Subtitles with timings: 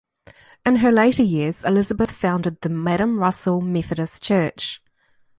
[0.65, 4.81] In her later years, Elizabeth founded the Madam Russell Methodist Church.